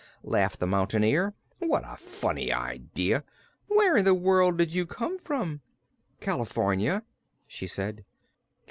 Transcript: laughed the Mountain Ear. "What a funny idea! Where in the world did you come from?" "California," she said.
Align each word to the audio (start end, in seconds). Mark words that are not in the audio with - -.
laughed 0.23 0.59
the 0.59 0.65
Mountain 0.65 1.03
Ear. 1.03 1.35
"What 1.59 1.83
a 1.85 1.95
funny 1.95 2.51
idea! 2.51 3.23
Where 3.67 3.97
in 3.97 4.03
the 4.05 4.15
world 4.15 4.57
did 4.57 4.73
you 4.73 4.87
come 4.87 5.19
from?" 5.19 5.61
"California," 6.19 7.03
she 7.45 7.67
said. 7.67 8.03